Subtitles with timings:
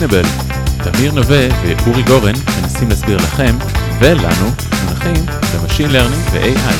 [0.00, 0.26] Explainable.
[0.84, 3.54] תמיר נווה ואורי גורן מנסים להסביר לכם
[4.00, 4.46] ולנו
[4.84, 6.74] מונחים ב machine learning ו-AI.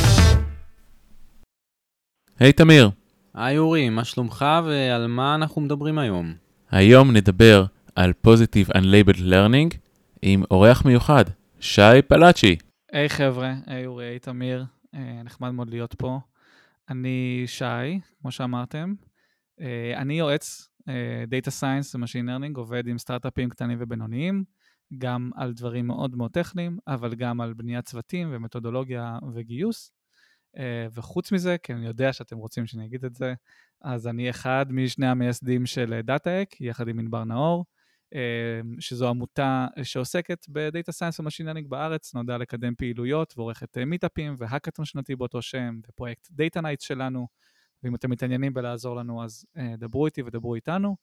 [2.39, 2.91] היי תמיר,
[3.35, 6.35] היי אורי, מה שלומך ועל מה אנחנו מדברים היום?
[6.71, 7.65] היום נדבר
[7.97, 9.77] על Positive Unlabeled Learning
[10.23, 11.25] עם אורח מיוחד,
[11.61, 12.57] שי פלאצ'י.
[12.93, 14.65] היי חבר'ה, היי אורי, היי תמיר,
[14.95, 16.19] אה, נחמד מאוד להיות פה.
[16.91, 18.95] אני שי, כמו שאמרתם.
[19.61, 24.45] אה, אני יועץ אה, Data Science ו-Machine Learning, עובד עם סטארט-אפים קטנים ובינוניים,
[24.99, 29.93] גם על דברים מאוד מאוד טכניים, אבל גם על בניית צוותים ומתודולוגיה וגיוס.
[30.59, 33.35] אה, וחוץ מזה, כי אני יודע שאתם רוצים שאני אגיד את זה,
[33.83, 37.65] אז אני אחד משני המייסדים של DataEck, יחד עם ענבר נאור,
[38.15, 44.85] אה, שזו עמותה שעוסקת ב-Data Science ו-Machine Learning בארץ, נועדה לקדם פעילויות ועורכת מיטאפים והאקתון
[44.85, 47.29] שנתי באותו שם, ופרויקט Data Night שלנו,
[47.83, 49.47] ואם אתם מתעניינים בלעזור לנו אז
[49.79, 50.97] דברו איתי ודברו איתנו.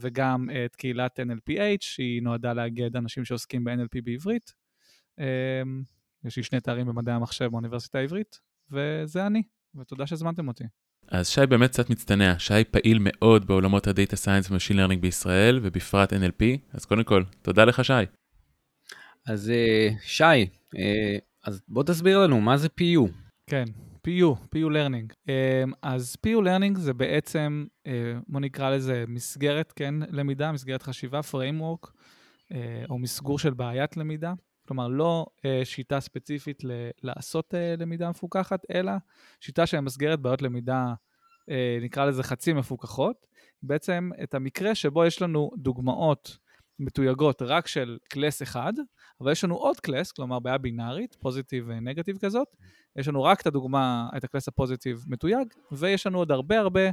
[0.00, 4.52] וגם את קהילת NLPH, שהיא נועדה לאגד אנשים שעוסקים ב-NLP בעברית.
[6.24, 9.42] יש לי שני תארים במדעי המחשב באוניברסיטה העברית, וזה אני,
[9.74, 10.64] ותודה שהזמנתם אותי.
[11.08, 16.12] אז שי באמת קצת מצטנע, שי פעיל מאוד בעולמות ה-Data Science ו-Machine Learning בישראל, ובפרט
[16.12, 17.92] NLP, אז קודם כל, תודה לך שי.
[19.26, 19.52] אז
[20.02, 20.24] שי,
[21.44, 23.10] אז בוא תסביר לנו, מה זה PU?
[23.46, 23.64] כן,
[24.10, 25.14] PU, PU Learning.
[25.28, 27.92] אמ, אז PU Learning זה בעצם, אה,
[28.28, 31.90] בוא נקרא לזה מסגרת, כן, למידה, מסגרת חשיבה, framework,
[32.52, 34.32] אה, או מסגור של בעיית למידה.
[34.68, 38.92] כלומר, לא אה, שיטה ספציפית ל- לעשות למידה מפוקחת, אלא
[39.40, 40.94] שיטה שמסגרת בעיות למידה,
[41.82, 43.26] נקרא לזה חצי מפוקחות.
[43.62, 46.38] בעצם את המקרה שבו יש לנו דוגמאות
[46.80, 48.72] מתויגות רק של class אחד,
[49.20, 52.48] אבל יש לנו עוד class, כלומר בעיה בינארית, positive ו negative כזאת,
[52.96, 56.58] יש לנו רק את הדוגמה, את ה class ה positive מתויג, ויש לנו עוד הרבה
[56.58, 56.90] הרבה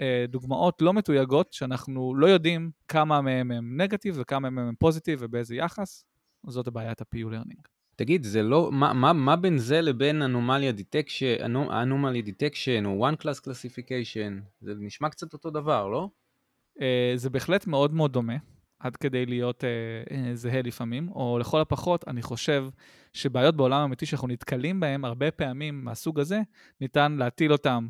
[0.00, 5.18] אה, דוגמאות לא מתויגות, שאנחנו לא יודעים כמה מהם הם נגטיב וכמה מהם הם positive
[5.22, 6.04] ובאיזה יחס,
[6.46, 7.68] זאת הבעיית ה-PU learning.
[7.96, 13.14] תגיד, זה לא, מה, מה, מה בין זה לבין anomaly detection, anomaly detection או one
[13.14, 14.42] class classification?
[14.60, 16.08] זה נשמע קצת אותו דבר, לא?
[16.80, 18.36] אה, זה בהחלט מאוד מאוד דומה.
[18.78, 19.68] עד כדי להיות אה,
[20.10, 22.66] אה, זהה לפעמים, או לכל הפחות, אני חושב
[23.12, 26.40] שבעיות בעולם האמיתי שאנחנו נתקלים בהן, הרבה פעמים מהסוג הזה,
[26.80, 27.88] ניתן להטיל אותם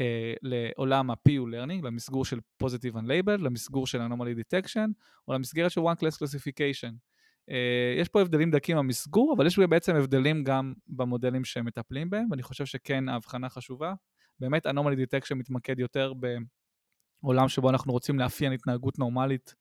[0.00, 4.88] אה, לעולם ה-PU Learning, למסגור של Positive Unlabeled, למסגור של Anomaly Detection,
[5.28, 6.92] או למסגרת של One Class Classification.
[7.50, 12.30] אה, יש פה הבדלים דקים במסגור, אבל יש בעצם הבדלים גם במודלים שהם מטפלים בהם,
[12.30, 13.94] ואני חושב שכן ההבחנה חשובה.
[14.40, 16.36] באמת, Anomaly Detection מתמקד יותר ב...
[17.24, 19.54] עולם שבו אנחנו רוצים לאפיין התנהגות נורמלית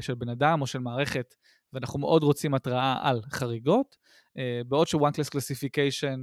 [0.00, 1.34] של בן אדם או של מערכת,
[1.72, 3.96] ואנחנו מאוד רוצים התראה על חריגות,
[4.38, 6.18] אה, בעוד ש-one class classification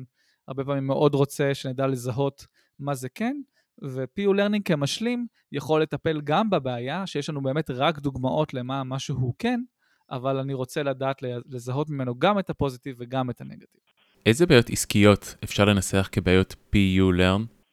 [0.48, 2.46] הרבה פעמים מאוד רוצה שנדע לזהות
[2.80, 3.36] מה זה כן,
[3.84, 9.60] ו-PU Learning כמשלים יכול לטפל גם בבעיה, שיש לנו באמת רק דוגמאות למה משהו כן,
[10.12, 13.82] אבל אני רוצה לדעת לזהות ממנו גם את הפוזיטיב וגם את הנגטיב.
[14.26, 17.64] איזה בעיות עסקיות אפשר לנסח כבעיות PU Learn?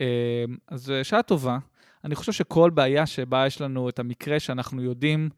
[0.00, 1.58] אמ, אז שעה טובה.
[2.04, 5.28] אני חושב שכל בעיה שבה יש לנו את המקרה שאנחנו יודעים,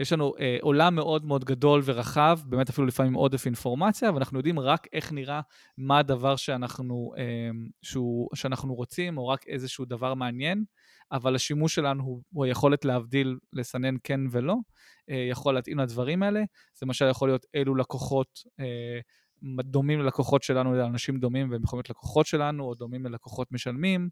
[0.00, 4.60] יש לנו אה, עולם מאוד מאוד גדול ורחב, באמת אפילו לפעמים עודף אינפורמציה, ואנחנו יודעים
[4.60, 5.40] רק איך נראה,
[5.78, 7.50] מה הדבר שאנחנו, אה,
[7.82, 10.64] שהוא, שאנחנו רוצים, או רק איזשהו דבר מעניין,
[11.12, 14.56] אבל השימוש שלנו הוא, הוא היכולת להבדיל, לסנן כן ולא,
[15.10, 16.40] אה, יכול להתאים לדברים האלה.
[16.74, 18.28] זה למשל יכול להיות אילו לקוחות
[18.60, 19.00] אה,
[19.64, 24.08] דומים ללקוחות שלנו, לאנשים דומים והם יכולים להיות לקוחות שלנו, או דומים ללקוחות משלמים.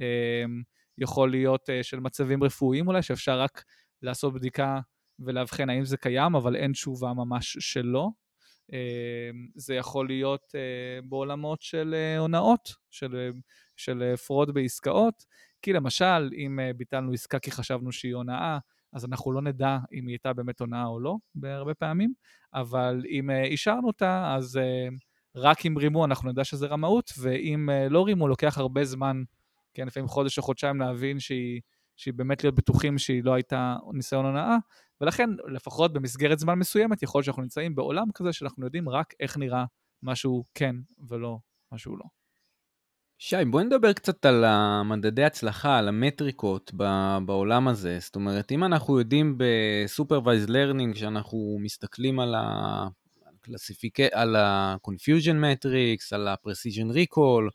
[0.00, 0.62] אמ,
[1.00, 3.64] יכול להיות אה, של מצבים רפואיים אולי, שאפשר רק
[4.02, 4.80] לעשות בדיקה
[5.18, 8.08] ולאבחן האם זה קיים, אבל אין תשובה ממש שלא.
[8.72, 13.30] אמ, זה יכול להיות אה, בעולמות של אה, הונאות, של,
[13.76, 15.24] של fraud בעסקאות,
[15.62, 18.58] כי למשל, אם ביטלנו עסקה כי חשבנו שהיא הונאה,
[18.92, 22.12] אז אנחנו לא נדע אם היא הייתה באמת הונאה או לא, בהרבה פעמים,
[22.54, 24.60] אבל אם אישרנו אותה, אז
[25.36, 29.22] רק אם רימו אנחנו נדע שזה רמאות, ואם לא רימו, לוקח הרבה זמן,
[29.80, 31.60] כן, לפעמים חודש או חודשיים להבין שהיא,
[31.96, 34.56] שהיא באמת להיות בטוחים שהיא לא הייתה ניסיון הונאה,
[35.00, 39.36] ולכן לפחות במסגרת זמן מסוימת, יכול להיות שאנחנו נמצאים בעולם כזה שאנחנו יודעים רק איך
[39.36, 39.64] נראה
[40.02, 40.76] משהו כן
[41.08, 41.38] ולא
[41.72, 42.04] משהו לא.
[43.18, 46.72] שי, בואי נדבר קצת על המדדי הצלחה, על המטריקות
[47.26, 47.98] בעולם הזה.
[48.00, 52.88] זאת אומרת, אם אנחנו יודעים ב-Supervised Learning, שאנחנו מסתכלים על ה...
[54.12, 57.50] על ה-Confusion Matrix, על ה-Precision Recall,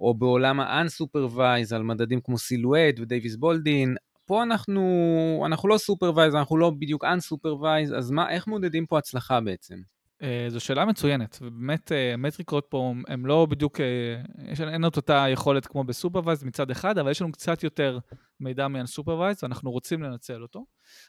[0.00, 6.56] או בעולם ה-Unsupervised, על מדדים כמו סילואט ודייוויס בולדין, פה אנחנו, אנחנו לא Supervised, אנחנו
[6.56, 9.74] לא בדיוק Unsupervised, אז מה, איך מודדים פה הצלחה בעצם?
[10.22, 12.14] אה, זו שאלה מצוינת, ובאמת אה,
[12.68, 13.86] פה הם לא בדיוק, אה,
[14.52, 17.98] יש, אין את אותה יכולת כמו בסופרוויז מצד אחד, אבל יש לנו קצת יותר
[18.40, 20.64] מידע מ-unsupervised ואנחנו רוצים לנצל אותו.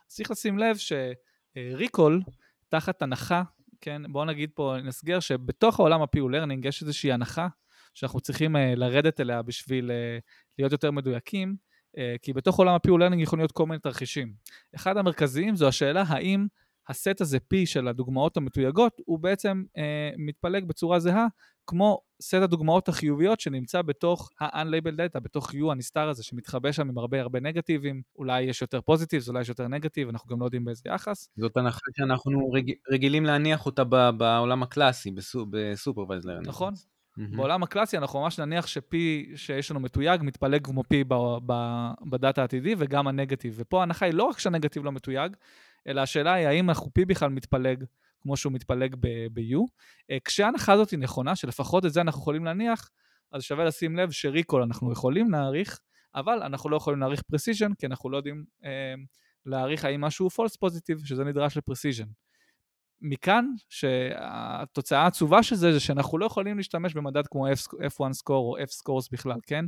[0.09, 2.21] אז צריך לשים לב שריקול,
[2.69, 3.43] תחת הנחה,
[3.81, 7.47] כן, בואו נגיד פה, נסגר שבתוך העולם ה-PU Learning יש איזושהי הנחה
[7.93, 10.21] שאנחנו צריכים uh, לרדת אליה בשביל uh,
[10.59, 11.55] להיות יותר מדויקים,
[11.97, 14.33] uh, כי בתוך עולם ה-PU Learning יכולים להיות כל מיני תרחישים.
[14.75, 16.47] אחד המרכזיים זו השאלה האם
[16.89, 21.27] הסט הזה P של הדוגמאות המתויגות הוא בעצם אה, מתפלג בצורה זהה
[21.67, 26.97] כמו סט הדוגמאות החיוביות שנמצא בתוך ה-unlabeled data, בתוך U הנסתר הזה שמתחבא שם עם
[26.97, 30.65] הרבה הרבה נגטיבים, אולי יש יותר positive, אולי יש יותר נגטיב, אנחנו גם לא יודעים
[30.65, 31.29] באיזה יחס.
[31.37, 32.71] זאת הנחה שאנחנו רג...
[32.91, 35.11] רגילים להניח אותה ב- בעולם הקלאסי,
[35.49, 36.47] ב supervised learning.
[36.47, 36.73] נכון.
[37.11, 37.35] Mm-hmm.
[37.35, 38.95] בעולם הקלאסי אנחנו ממש נניח ש-P
[39.35, 40.95] שיש לנו מתויג מתפלג כמו P
[42.09, 43.53] בדאטה העתידי וגם הנגטיב.
[43.57, 45.35] ופה ההנחה היא לא רק שהנגטיב לא מתויג,
[45.87, 47.83] אלא השאלה היא האם אנחנו P בכלל מתפלג
[48.21, 48.95] כמו שהוא מתפלג
[49.33, 49.59] ב-U.
[50.11, 52.89] אה, כשההנחה הזאת היא נכונה, שלפחות את זה אנחנו יכולים להניח,
[53.31, 55.79] אז שווה לשים לב ש recall אנחנו יכולים להעריך,
[56.15, 58.93] אבל אנחנו לא יכולים להעריך precision, כי אנחנו לא יודעים אה,
[59.45, 62.05] להעריך האם משהו הוא false positive, שזה נדרש ל precision.
[63.01, 68.55] מכאן שהתוצאה העצובה של זה, זה שאנחנו לא יכולים להשתמש במדד כמו F1 score או
[68.57, 69.65] F scores בכלל, כן?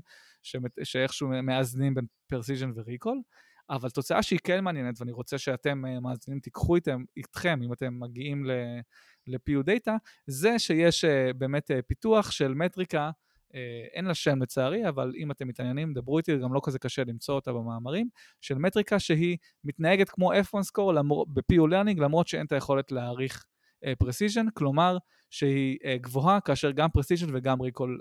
[0.84, 3.22] שאיכשהו מאזנים בין precision ו recall.
[3.70, 8.00] אבל תוצאה שהיא כן מעניינת, ואני רוצה שאתם אה, מאזינים תיקחו איתם, איתכם, אם אתם
[8.00, 8.46] מגיעים
[9.28, 9.96] ל-PU data,
[10.28, 13.12] זה שיש אה, באמת אה, פיתוח של מטריקה,
[13.94, 17.36] אין לה שם לצערי, אבל אם אתם מתעניינים, דברו איתי, גם לא כזה קשה למצוא
[17.36, 18.10] אותה במאמרים,
[18.42, 23.46] של מטריקה שהיא מתנהגת כמו F1 score ב-PU learning, למרות שאין את היכולת להעריך
[24.04, 24.98] precision, כלומר
[25.30, 28.00] שהיא גבוהה, כאשר גם precision וגם recall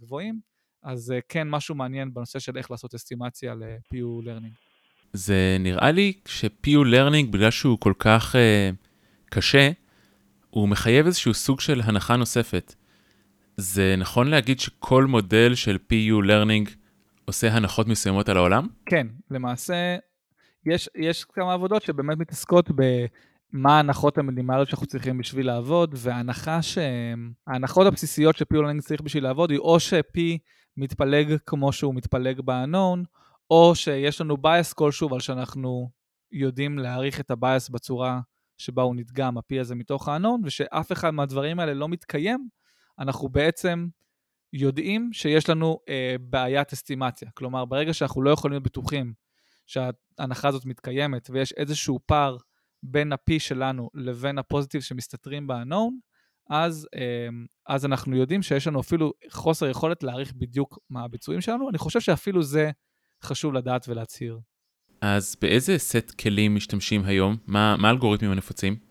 [0.00, 0.40] גבוהים,
[0.82, 4.70] אז כן משהו מעניין בנושא של איך לעשות אסטימציה ל-PU learning.
[5.12, 8.38] זה נראה לי ש-PU Learning, בגלל שהוא כל כך uh,
[9.30, 9.70] קשה,
[10.50, 12.74] הוא מחייב איזשהו סוג של הנחה נוספת.
[13.60, 16.70] זה נכון להגיד שכל מודל של PU Learning
[17.24, 18.66] עושה הנחות מסוימות על העולם?
[18.86, 19.96] כן, למעשה
[20.66, 26.78] יש, יש כמה עבודות שבאמת מתעסקות במה ההנחות המינימליות שאנחנו צריכים בשביל לעבוד, וההנחה ש...
[27.46, 30.20] ההנחות הבסיסיות ש-PU Learning צריך בשביל לעבוד היא או ש-P
[30.76, 33.04] מתפלג כמו שהוא מתפלג ב-unknown,
[33.50, 35.90] או שיש לנו bias כלשהו, אבל שאנחנו
[36.32, 38.20] יודעים להעריך את הביאס בצורה
[38.58, 42.48] שבה הוא נדגם, ה-P הזה מתוך האנון, ושאף אחד מהדברים האלה לא מתקיים,
[43.00, 43.86] אנחנו בעצם
[44.52, 47.28] יודעים שיש לנו אה, בעיית אסטימציה.
[47.34, 49.12] כלומר, ברגע שאנחנו לא יכולים להיות בטוחים
[49.66, 52.36] שההנחה הזאת מתקיימת, ויש איזשהו פער
[52.82, 55.98] בין ה-P שלנו לבין הפוזיטיב שמסתתרים באנון,
[56.50, 57.28] אז, אה,
[57.66, 61.70] אז אנחנו יודעים שיש לנו אפילו חוסר יכולת להעריך בדיוק מה הביצועים שלנו.
[61.70, 62.70] אני חושב שאפילו זה
[63.24, 64.38] חשוב לדעת ולהצהיר.
[65.00, 67.36] אז באיזה סט כלים משתמשים היום?
[67.46, 68.89] מה, מה האלגוריתמים הנפוצים?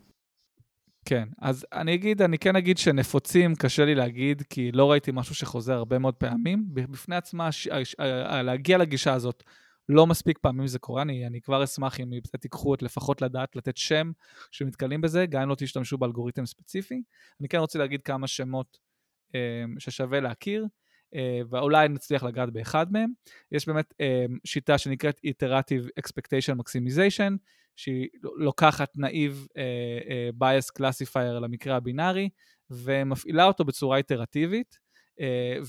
[1.09, 5.35] כן, אז אני אגיד, אני כן אגיד שנפוצים, קשה לי להגיד, כי לא ראיתי משהו
[5.35, 6.65] שחוזר הרבה מאוד פעמים.
[6.69, 7.67] בפני עצמה, ש...
[8.43, 9.43] להגיע לגישה הזאת,
[9.89, 12.09] לא מספיק פעמים זה קורה, אני, אני כבר אשמח אם
[12.39, 14.11] תיקחו את לפחות לדעת לתת שם
[14.51, 17.01] שמתקלים בזה, גם אם לא תשתמשו באלגוריתם ספציפי.
[17.39, 18.77] אני כן רוצה להגיד כמה שמות
[19.35, 20.65] אה, ששווה להכיר.
[21.15, 23.11] אה, ואולי נצליח לגעת באחד מהם.
[23.51, 27.33] יש באמת אה, שיטה שנקראת Iterative Expectation Maximization,
[27.75, 28.07] שהיא
[28.37, 32.29] לוקחת נאיב אה, bias classifier למקרה הבינארי,
[32.69, 34.89] ומפעילה אותו בצורה איטרטיבית.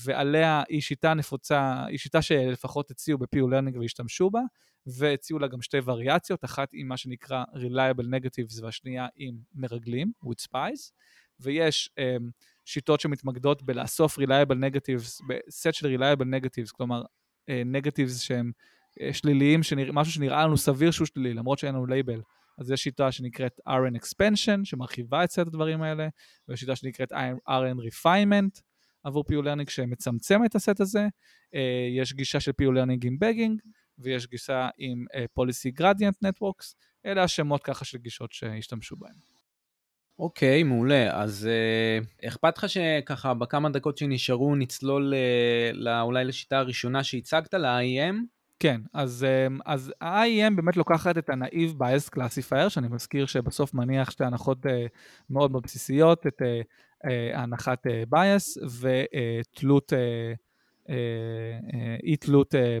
[0.05, 4.39] ועליה היא שיטה נפוצה, היא שיטה שלפחות הציעו ב-PU Learning והשתמשו בה,
[4.85, 10.43] והציעו לה גם שתי וריאציות, אחת עם מה שנקרא Reliable Negatives והשנייה עם מרגלים, with
[10.47, 10.91] spies,
[11.39, 12.23] ויש um,
[12.65, 18.51] שיטות שמתמקדות בלאסוף reliable negatives, בסט של reliable negatives, כלומר uh, negatives שהם
[18.99, 22.21] uh, שליליים, שנרא, משהו שנראה לנו סביר שהוא שלילי, למרות שאין לנו לייבל.
[22.59, 26.07] אז יש שיטה שנקראת RN expansion, שמרחיבה את סט הדברים האלה,
[26.47, 27.11] ויש שיטה שנקראת
[27.47, 28.61] RN refinement
[29.03, 31.07] עבור PU Learning שמצמצם את הסט הזה.
[31.55, 31.57] Uh,
[31.97, 33.61] יש גישה של PU Learning עם בגינג,
[33.99, 35.05] ויש גישה עם
[35.39, 36.75] Policy Gradient Networks.
[37.05, 39.40] אלה השמות ככה של גישות שהשתמשו בהן.
[40.21, 41.21] אוקיי, מעולה.
[41.21, 45.13] אז אה, אכפת לך שככה בכמה דקות שנשארו נצלול
[45.87, 48.15] אה, אולי לשיטה הראשונה שהצגת, ל-IEM?
[48.59, 54.11] כן, אז, אה, אז ה-IEM באמת לוקחת את ה-Naive Bias Classifier, שאני מזכיר שבסוף מניח
[54.11, 54.85] שתי הנחות אה,
[55.29, 56.61] מאוד מאוד בסיסיות, את אה,
[57.05, 60.33] אה, הנחת bias ותלות, אה,
[60.89, 62.79] אה, אי תלות אה,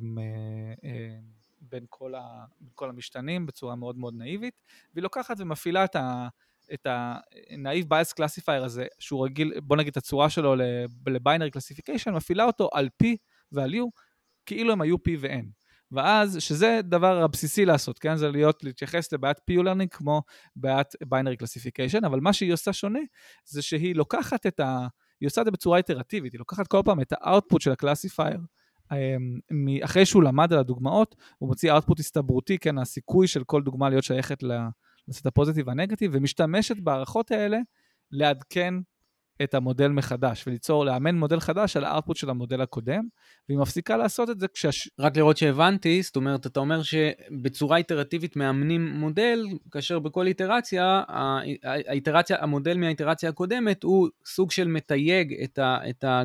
[0.83, 1.17] אה,
[1.61, 4.61] בין כל, ה, בין כל המשתנים בצורה מאוד מאוד נאיבית,
[4.93, 6.27] והיא לוקחת ומפעילה את ה...
[6.73, 12.43] את ה-naive bias classifier הזה, שהוא רגיל, בוא נגיד את הצורה שלו ל-binary classification, מפעילה
[12.43, 13.05] אותו על P
[13.51, 13.83] ועל U,
[14.45, 15.45] כאילו הם היו P ו-N.
[15.91, 18.15] ואז, שזה דבר הבסיסי לעשות, כן?
[18.15, 20.21] זה להיות, להתייחס לבעיית learning כמו
[20.55, 22.99] בעיית binary classification, אבל מה שהיא עושה שונה,
[23.45, 24.87] זה שהיא לוקחת את ה...
[25.21, 27.77] היא עושה את זה בצורה איטרטיבית, היא לוקחת כל פעם את ה output של ה
[27.77, 28.39] classifier
[29.83, 34.03] אחרי שהוא למד על הדוגמאות, הוא מוציא output הסתברותי, כן, הסיכוי של כל דוגמה להיות
[34.03, 34.43] שייכת
[35.07, 37.57] לסט ה positive וה negative, ומשתמשת בהערכות האלה
[38.11, 38.73] לעדכן
[39.43, 43.07] את המודל מחדש, וליצור, לאמן מודל חדש על ה output של המודל הקודם,
[43.49, 44.89] והיא מפסיקה לעשות את זה כשהש...
[44.99, 51.03] רק לראות שהבנתי, זאת אומרת, אתה אומר שבצורה איטרטיבית מאמנים מודל, כאשר בכל איטרציה,
[51.63, 55.77] האיטרציה, המודל מהאיטרציה הקודמת הוא סוג של מתייג את ה...
[55.89, 56.23] את ה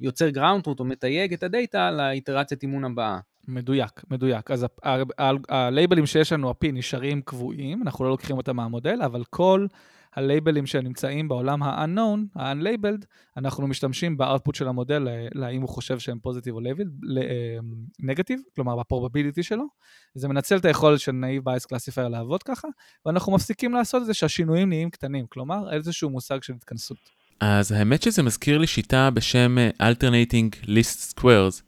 [0.00, 3.18] יוצר ground truth, או מתייג את ה data לאיטרציית אימון הבאה.
[3.48, 4.50] מדויק, מדויק.
[4.50, 4.66] אז
[5.48, 9.66] הלייבלים שיש לנו, ה-P, נשארים קבועים, אנחנו לא לוקחים אותם מהמודל, אבל כל
[10.16, 13.04] הלייבלים שנמצאים בעולם ה-unknown, ה-unlabeled,
[13.36, 16.60] אנחנו משתמשים ב output של המודל, להאם הוא חושב שהם positive או
[18.00, 19.64] נגטיב, כלומר בפרובביליטי שלו.
[20.14, 22.68] זה מנצל את היכולת של naive bias classifier לעבוד ככה,
[23.06, 26.98] ואנחנו מפסיקים לעשות את זה שהשינויים נהיים קטנים, כלומר איזשהו מושג של התכנסות.
[27.40, 31.62] אז האמת שזה מזכיר לי שיטה בשם Alternating List Squares.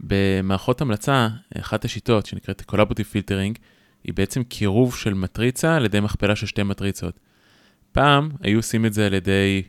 [0.00, 1.28] במערכות המלצה,
[1.60, 3.58] אחת השיטות שנקראת Collaborative Filtering,
[4.04, 7.20] היא בעצם קירוב של מטריצה על ידי מכפלה של שתי מטריצות.
[7.92, 9.62] פעם היו עושים את זה על ידי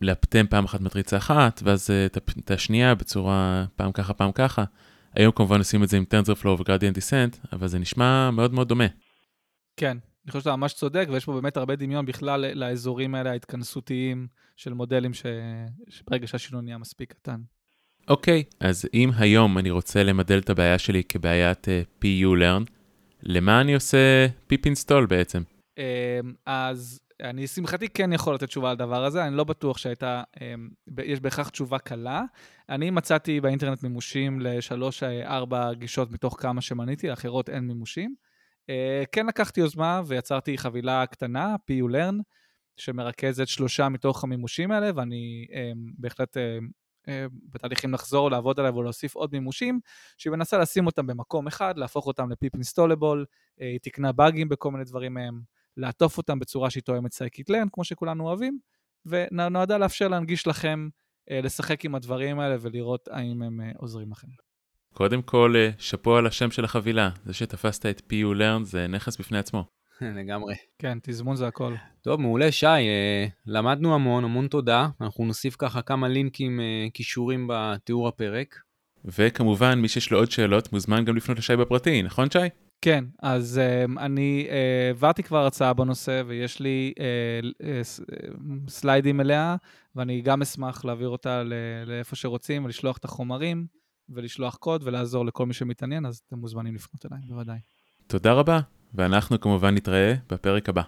[0.00, 2.06] לאפטם פעם אחת מטריצה אחת, ואז אה,
[2.38, 4.64] את השנייה בצורה פעם ככה, פעם ככה.
[5.14, 8.86] היום כמובן עושים את זה עם TensorFlow ו-Gradient Descent, אבל זה נשמע מאוד מאוד דומה.
[9.76, 14.26] כן, אני חושב שאתה ממש צודק, ויש פה באמת הרבה דמיון בכלל לאזורים האלה ההתכנסותיים
[14.56, 15.26] של מודלים ש...
[15.88, 17.40] שברגע שהשינוי נהיה מספיק קטן.
[18.10, 22.70] אוקיי, okay, אז אם היום אני רוצה למדל את הבעיה שלי כבעיית uh, PU-Learn,
[23.22, 25.42] למה אני עושה pip install בעצם?
[25.78, 25.82] Um,
[26.46, 30.68] אז אני שמחתי כן יכול לתת תשובה על הדבר הזה, אני לא בטוח שהייתה, אמ,
[31.04, 32.22] יש בהכרח תשובה קלה.
[32.68, 38.14] אני מצאתי באינטרנט מימושים לשלוש-ארבע גישות מתוך כמה שמניתי, לאחרות אין מימושים.
[38.70, 42.14] אה, כן לקחתי יוזמה ויצרתי חבילה קטנה, PU Learn,
[42.76, 46.58] שמרכזת שלושה מתוך המימושים האלה, ואני אמ, בהחלט אה,
[47.50, 49.80] בתהליכים לחזור, לעבוד עליו ולהוסיף עוד מימושים,
[50.18, 53.24] שהיא מנסה לשים אותם במקום אחד, להפוך אותם לפיפ אינסטולבול,
[53.60, 55.40] אה, היא תקנה באגים בכל מיני דברים מהם.
[55.76, 58.58] לעטוף אותם בצורה שהיא תואמת סייקית לרן, כמו שכולנו אוהבים,
[59.06, 60.88] ונועדה לאפשר להנגיש לכם
[61.30, 64.28] אה, לשחק עם הדברים האלה ולראות האם הם אה, עוזרים לכם.
[64.94, 67.10] קודם כל, שאפו על השם של החבילה.
[67.24, 69.79] זה שתפסת את PU Learn זה נכס בפני עצמו.
[70.18, 70.54] לגמרי.
[70.78, 71.74] כן, תזמון זה הכל.
[72.02, 72.66] טוב, מעולה, שי.
[72.66, 74.88] אה, למדנו המון, המון תודה.
[75.00, 78.54] אנחנו נוסיף ככה כמה לינקים, אה, קישורים בתיאור הפרק.
[79.04, 82.38] וכמובן, מי שיש לו עוד שאלות, מוזמן גם לפנות לשי בפרטי, נכון שי?
[82.82, 84.52] כן, אז uh, אני uh,
[84.88, 89.56] העברתי כבר הרצאה בנושא ויש לי uh, uh, סליידים אליה,
[89.96, 91.42] ואני גם אשמח להעביר אותה
[91.86, 93.66] לאיפה שרוצים ולשלוח את החומרים
[94.08, 97.58] ולשלוח קוד ולעזור לכל מי שמתעניין, אז אתם מוזמנים לפנות אליי, בוודאי.
[98.06, 98.60] תודה רבה,
[98.94, 100.82] ואנחנו כמובן נתראה בפרק הבא.